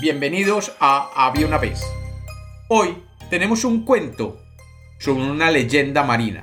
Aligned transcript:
Bienvenidos 0.00 0.76
a 0.78 1.10
Había 1.26 1.44
una 1.44 1.58
vez. 1.58 1.82
Hoy 2.68 2.98
tenemos 3.30 3.64
un 3.64 3.84
cuento 3.84 4.40
sobre 5.00 5.28
una 5.28 5.50
leyenda 5.50 6.04
marina. 6.04 6.42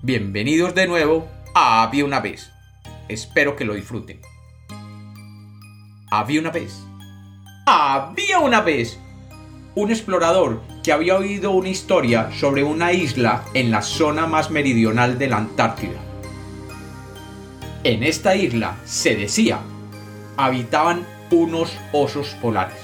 Bienvenidos 0.00 0.74
de 0.74 0.86
nuevo 0.86 1.28
a 1.54 1.82
Había 1.82 2.06
una 2.06 2.20
vez. 2.20 2.50
Espero 3.08 3.56
que 3.56 3.66
lo 3.66 3.74
disfruten. 3.74 4.22
Había 6.10 6.40
una 6.40 6.50
vez. 6.50 6.82
Había 7.66 8.38
una 8.38 8.62
vez 8.62 8.98
un 9.74 9.90
explorador 9.90 10.62
que 10.82 10.92
había 10.92 11.18
oído 11.18 11.50
una 11.50 11.68
historia 11.68 12.30
sobre 12.32 12.64
una 12.64 12.94
isla 12.94 13.44
en 13.52 13.70
la 13.70 13.82
zona 13.82 14.26
más 14.26 14.50
meridional 14.50 15.18
de 15.18 15.28
la 15.28 15.36
Antártida. 15.36 16.00
En 17.82 18.02
esta 18.02 18.34
isla, 18.34 18.78
se 18.86 19.14
decía, 19.14 19.60
habitaban 20.38 21.13
unos 21.30 21.76
osos 21.92 22.28
polares. 22.40 22.78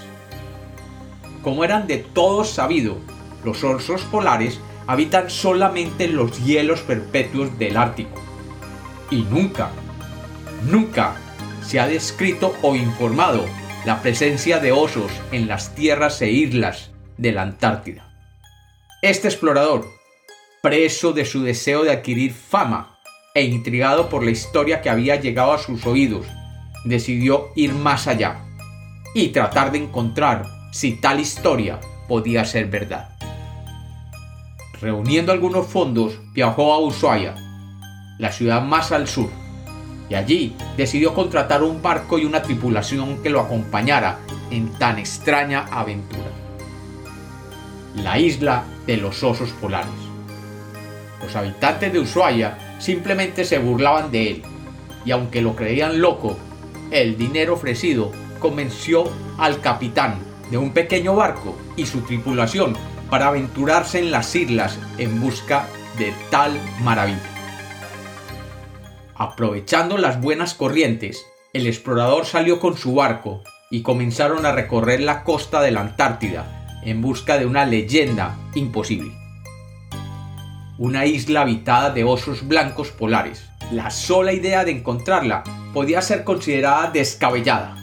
Como 1.42 1.64
eran 1.64 1.86
de 1.86 1.98
todos 1.98 2.50
sabido, 2.50 2.98
los 3.44 3.64
osos 3.64 4.02
polares 4.02 4.60
habitan 4.86 5.30
solamente 5.30 6.04
en 6.04 6.16
los 6.16 6.44
hielos 6.44 6.80
perpetuos 6.80 7.58
del 7.58 7.76
Ártico. 7.76 8.20
Y 9.10 9.22
nunca, 9.22 9.70
nunca 10.70 11.16
se 11.62 11.80
ha 11.80 11.86
descrito 11.86 12.54
o 12.62 12.74
informado 12.74 13.44
la 13.84 14.02
presencia 14.02 14.58
de 14.58 14.72
osos 14.72 15.10
en 15.32 15.48
las 15.48 15.74
tierras 15.74 16.20
e 16.20 16.30
islas 16.30 16.90
de 17.16 17.32
la 17.32 17.42
Antártida. 17.42 18.12
Este 19.00 19.28
explorador, 19.28 19.86
preso 20.62 21.12
de 21.12 21.24
su 21.24 21.42
deseo 21.42 21.84
de 21.84 21.92
adquirir 21.92 22.34
fama 22.34 22.98
e 23.34 23.44
intrigado 23.44 24.10
por 24.10 24.22
la 24.22 24.30
historia 24.30 24.82
que 24.82 24.90
había 24.90 25.16
llegado 25.16 25.52
a 25.52 25.58
sus 25.58 25.86
oídos 25.86 26.26
decidió 26.84 27.48
ir 27.54 27.72
más 27.74 28.06
allá 28.06 28.40
y 29.14 29.28
tratar 29.28 29.72
de 29.72 29.78
encontrar 29.78 30.46
si 30.72 30.92
tal 30.92 31.20
historia 31.20 31.80
podía 32.08 32.44
ser 32.44 32.66
verdad. 32.66 33.10
Reuniendo 34.80 35.32
algunos 35.32 35.66
fondos, 35.66 36.18
viajó 36.32 36.72
a 36.72 36.78
Ushuaia, 36.78 37.34
la 38.18 38.32
ciudad 38.32 38.62
más 38.62 38.92
al 38.92 39.08
sur, 39.08 39.28
y 40.08 40.14
allí 40.14 40.56
decidió 40.76 41.14
contratar 41.14 41.62
un 41.62 41.82
barco 41.82 42.18
y 42.18 42.24
una 42.24 42.42
tripulación 42.42 43.22
que 43.22 43.30
lo 43.30 43.40
acompañara 43.40 44.18
en 44.50 44.72
tan 44.72 44.98
extraña 44.98 45.66
aventura. 45.70 46.30
La 47.96 48.18
isla 48.18 48.64
de 48.86 48.96
los 48.96 49.22
osos 49.22 49.50
polares. 49.50 49.90
Los 51.22 51.36
habitantes 51.36 51.92
de 51.92 51.98
Ushuaia 51.98 52.76
simplemente 52.78 53.44
se 53.44 53.58
burlaban 53.58 54.10
de 54.10 54.30
él, 54.30 54.42
y 55.04 55.10
aunque 55.10 55.42
lo 55.42 55.54
creían 55.54 56.00
loco, 56.00 56.38
el 56.90 57.16
dinero 57.16 57.54
ofrecido 57.54 58.12
convenció 58.38 59.04
al 59.38 59.60
capitán 59.60 60.18
de 60.50 60.58
un 60.58 60.72
pequeño 60.72 61.14
barco 61.14 61.56
y 61.76 61.86
su 61.86 62.00
tripulación 62.00 62.76
para 63.08 63.28
aventurarse 63.28 63.98
en 63.98 64.10
las 64.10 64.34
islas 64.34 64.78
en 64.98 65.20
busca 65.20 65.66
de 65.98 66.12
tal 66.30 66.52
maravilla. 66.82 67.20
Aprovechando 69.14 69.98
las 69.98 70.20
buenas 70.20 70.54
corrientes, 70.54 71.26
el 71.52 71.66
explorador 71.66 72.24
salió 72.26 72.58
con 72.58 72.76
su 72.76 72.94
barco 72.94 73.42
y 73.70 73.82
comenzaron 73.82 74.46
a 74.46 74.52
recorrer 74.52 75.00
la 75.00 75.24
costa 75.24 75.60
de 75.60 75.70
la 75.70 75.82
Antártida 75.82 76.80
en 76.84 77.02
busca 77.02 77.38
de 77.38 77.46
una 77.46 77.66
leyenda 77.66 78.36
imposible. 78.54 79.12
Una 80.78 81.04
isla 81.04 81.42
habitada 81.42 81.90
de 81.90 82.04
osos 82.04 82.48
blancos 82.48 82.90
polares. 82.90 83.44
La 83.70 83.90
sola 83.90 84.32
idea 84.32 84.64
de 84.64 84.70
encontrarla 84.72 85.44
podía 85.72 86.02
ser 86.02 86.24
considerada 86.24 86.90
descabellada 86.90 87.76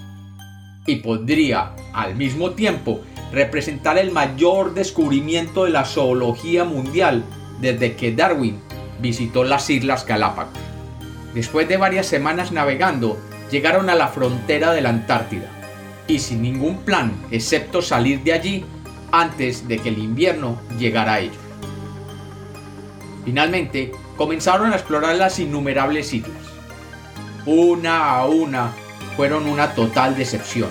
y 0.85 0.97
podría, 0.97 1.73
al 1.93 2.15
mismo 2.15 2.51
tiempo, 2.51 3.01
representar 3.31 3.97
el 3.97 4.11
mayor 4.11 4.73
descubrimiento 4.73 5.65
de 5.65 5.71
la 5.71 5.85
zoología 5.85 6.63
mundial 6.63 7.23
desde 7.59 7.95
que 7.95 8.13
Darwin 8.13 8.59
visitó 9.01 9.43
las 9.43 9.69
Islas 9.69 10.05
Galápagos. 10.05 10.53
Después 11.33 11.67
de 11.67 11.77
varias 11.77 12.07
semanas 12.07 12.51
navegando, 12.51 13.19
llegaron 13.51 13.89
a 13.89 13.95
la 13.95 14.07
frontera 14.07 14.71
de 14.71 14.81
la 14.81 14.89
Antártida, 14.89 15.49
y 16.07 16.19
sin 16.19 16.41
ningún 16.41 16.77
plan 16.77 17.13
excepto 17.31 17.81
salir 17.81 18.23
de 18.23 18.33
allí 18.33 18.65
antes 19.11 19.67
de 19.67 19.77
que 19.79 19.89
el 19.89 19.97
invierno 19.97 20.57
llegara 20.79 21.15
a 21.15 21.19
ellos. 21.19 21.35
Finalmente, 23.25 23.91
comenzaron 24.15 24.71
a 24.71 24.75
explorar 24.75 25.15
las 25.17 25.37
innumerables 25.37 26.13
islas 26.13 26.46
una 27.47 28.11
a 28.11 28.25
una, 28.25 28.73
fueron 29.15 29.47
una 29.47 29.73
total 29.73 30.15
decepción. 30.15 30.69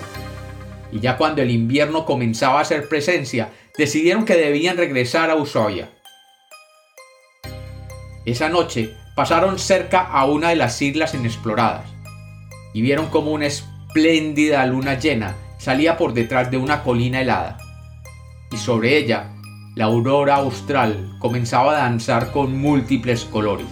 Y 0.92 1.00
ya 1.00 1.16
cuando 1.16 1.42
el 1.42 1.50
invierno 1.50 2.04
comenzaba 2.04 2.58
a 2.58 2.62
hacer 2.62 2.88
presencia, 2.88 3.50
decidieron 3.76 4.24
que 4.24 4.36
debían 4.36 4.76
regresar 4.76 5.30
a 5.30 5.34
Ushuaia. 5.34 5.90
Esa 8.24 8.48
noche 8.48 8.94
pasaron 9.16 9.58
cerca 9.58 10.02
a 10.02 10.26
una 10.26 10.50
de 10.50 10.56
las 10.56 10.80
islas 10.80 11.14
inexploradas 11.14 11.86
y 12.74 12.82
vieron 12.82 13.06
como 13.06 13.32
una 13.32 13.46
espléndida 13.46 14.64
luna 14.66 14.98
llena 14.98 15.34
salía 15.58 15.96
por 15.96 16.12
detrás 16.12 16.50
de 16.50 16.58
una 16.58 16.82
colina 16.82 17.20
helada. 17.20 17.58
Y 18.52 18.56
sobre 18.56 18.96
ella, 18.96 19.32
la 19.74 19.86
aurora 19.86 20.36
austral 20.36 21.16
comenzaba 21.18 21.72
a 21.72 21.80
danzar 21.82 22.30
con 22.30 22.56
múltiples 22.56 23.24
colores. 23.24 23.66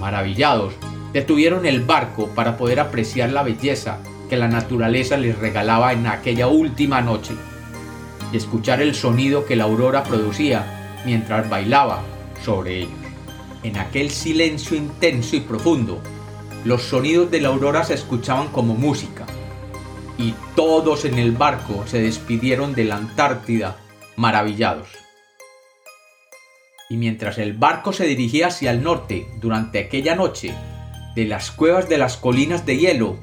Maravillados, 0.00 0.74
detuvieron 1.12 1.66
el 1.66 1.80
barco 1.80 2.28
para 2.28 2.56
poder 2.56 2.80
apreciar 2.80 3.30
la 3.30 3.42
belleza 3.42 3.98
que 4.28 4.36
la 4.36 4.48
naturaleza 4.48 5.16
les 5.16 5.38
regalaba 5.38 5.92
en 5.92 6.06
aquella 6.06 6.48
última 6.48 7.00
noche 7.00 7.34
y 8.32 8.36
escuchar 8.36 8.82
el 8.82 8.94
sonido 8.94 9.46
que 9.46 9.56
la 9.56 9.64
aurora 9.64 10.02
producía 10.02 11.00
mientras 11.04 11.48
bailaba 11.48 12.02
sobre 12.44 12.80
ellos. 12.80 12.92
En 13.62 13.78
aquel 13.78 14.10
silencio 14.10 14.76
intenso 14.76 15.36
y 15.36 15.40
profundo, 15.40 16.00
los 16.64 16.82
sonidos 16.82 17.30
de 17.30 17.40
la 17.40 17.48
aurora 17.48 17.84
se 17.84 17.94
escuchaban 17.94 18.48
como 18.48 18.74
música 18.74 19.24
y 20.18 20.34
todos 20.54 21.04
en 21.04 21.18
el 21.18 21.32
barco 21.32 21.84
se 21.86 22.00
despidieron 22.00 22.74
de 22.74 22.84
la 22.84 22.96
Antártida 22.96 23.76
maravillados. 24.16 24.88
Y 26.90 26.96
mientras 26.96 27.38
el 27.38 27.52
barco 27.52 27.92
se 27.92 28.06
dirigía 28.06 28.48
hacia 28.48 28.70
el 28.70 28.82
norte 28.82 29.28
durante 29.40 29.78
aquella 29.78 30.16
noche, 30.16 30.54
de 31.18 31.24
las 31.24 31.50
cuevas 31.50 31.88
de 31.88 31.98
las 31.98 32.16
colinas 32.16 32.64
de 32.64 32.78
hielo. 32.78 33.16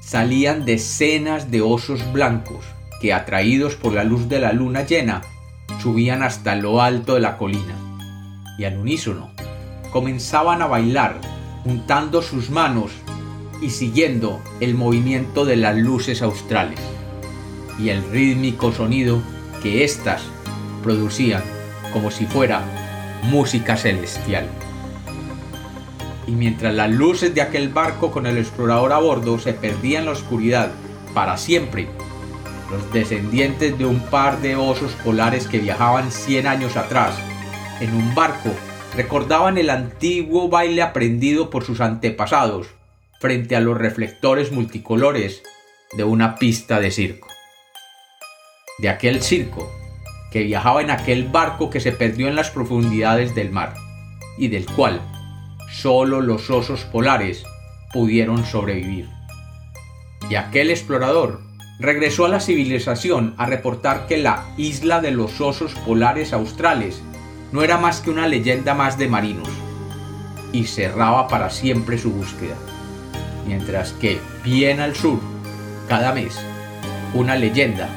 Salían 0.00 0.66
decenas 0.66 1.50
de 1.50 1.62
osos 1.62 2.12
blancos 2.12 2.66
que, 3.00 3.14
atraídos 3.14 3.74
por 3.74 3.94
la 3.94 4.04
luz 4.04 4.28
de 4.28 4.38
la 4.38 4.52
luna 4.52 4.82
llena, 4.82 5.22
subían 5.80 6.22
hasta 6.22 6.54
lo 6.56 6.82
alto 6.82 7.14
de 7.14 7.20
la 7.20 7.38
colina. 7.38 7.74
Y 8.58 8.64
al 8.64 8.76
unísono 8.76 9.30
comenzaban 9.92 10.60
a 10.60 10.66
bailar 10.66 11.18
juntando 11.64 12.20
sus 12.20 12.50
manos 12.50 12.90
y 13.62 13.70
siguiendo 13.70 14.42
el 14.60 14.74
movimiento 14.74 15.46
de 15.46 15.56
las 15.56 15.74
luces 15.74 16.20
australes 16.20 16.80
y 17.78 17.88
el 17.88 18.04
rítmico 18.10 18.72
sonido 18.72 19.22
que 19.62 19.84
éstas 19.84 20.20
producían 20.82 21.42
como 21.94 22.10
si 22.10 22.26
fuera 22.26 22.60
música 23.22 23.78
celestial 23.78 24.50
y 26.26 26.32
mientras 26.32 26.74
las 26.74 26.90
luces 26.90 27.34
de 27.34 27.40
aquel 27.40 27.68
barco 27.68 28.10
con 28.10 28.26
el 28.26 28.38
explorador 28.38 28.92
a 28.92 28.98
bordo 28.98 29.38
se 29.38 29.52
perdían 29.52 30.00
en 30.00 30.06
la 30.06 30.12
oscuridad 30.12 30.72
para 31.14 31.36
siempre, 31.36 31.88
los 32.70 32.92
descendientes 32.92 33.78
de 33.78 33.86
un 33.86 34.00
par 34.00 34.40
de 34.40 34.56
osos 34.56 34.92
polares 35.04 35.46
que 35.46 35.58
viajaban 35.58 36.10
100 36.10 36.46
años 36.46 36.76
atrás 36.76 37.14
en 37.80 37.94
un 37.94 38.14
barco 38.14 38.50
recordaban 38.94 39.58
el 39.58 39.70
antiguo 39.70 40.48
baile 40.48 40.82
aprendido 40.82 41.50
por 41.50 41.64
sus 41.64 41.80
antepasados 41.80 42.68
frente 43.20 43.54
a 43.54 43.60
los 43.60 43.76
reflectores 43.76 44.52
multicolores 44.52 45.42
de 45.96 46.04
una 46.04 46.36
pista 46.36 46.80
de 46.80 46.90
circo. 46.90 47.28
De 48.78 48.88
aquel 48.88 49.22
circo 49.22 49.70
que 50.32 50.42
viajaba 50.42 50.82
en 50.82 50.90
aquel 50.90 51.24
barco 51.24 51.70
que 51.70 51.80
se 51.80 51.92
perdió 51.92 52.28
en 52.28 52.36
las 52.36 52.50
profundidades 52.50 53.34
del 53.34 53.50
mar 53.50 53.74
y 54.38 54.48
del 54.48 54.66
cual 54.66 55.00
solo 55.80 56.20
los 56.20 56.50
osos 56.50 56.84
polares 56.84 57.44
pudieron 57.92 58.46
sobrevivir. 58.46 59.08
Y 60.30 60.36
aquel 60.36 60.70
explorador 60.70 61.40
regresó 61.78 62.24
a 62.24 62.28
la 62.28 62.40
civilización 62.40 63.34
a 63.36 63.46
reportar 63.46 64.06
que 64.06 64.16
la 64.16 64.44
isla 64.56 65.00
de 65.00 65.10
los 65.10 65.40
osos 65.40 65.74
polares 65.86 66.32
australes 66.32 67.02
no 67.52 67.62
era 67.62 67.76
más 67.76 68.00
que 68.00 68.10
una 68.10 68.26
leyenda 68.26 68.74
más 68.74 68.98
de 68.98 69.08
marinos, 69.08 69.48
y 70.52 70.64
cerraba 70.64 71.28
para 71.28 71.50
siempre 71.50 71.98
su 71.98 72.10
búsqueda. 72.10 72.56
Mientras 73.46 73.92
que, 73.92 74.18
bien 74.42 74.80
al 74.80 74.96
sur, 74.96 75.20
cada 75.88 76.12
mes, 76.12 76.36
una 77.14 77.36
leyenda 77.36 77.88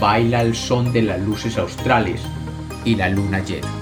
baila 0.00 0.40
al 0.40 0.54
son 0.54 0.92
de 0.92 1.02
las 1.02 1.20
luces 1.20 1.58
australes 1.58 2.22
y 2.84 2.94
la 2.94 3.08
luna 3.08 3.40
llena. 3.40 3.81